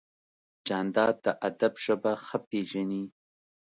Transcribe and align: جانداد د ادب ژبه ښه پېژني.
جانداد 0.67 1.15
د 1.25 1.27
ادب 1.47 1.73
ژبه 1.85 2.13
ښه 2.25 2.37
پېژني. 2.49 3.03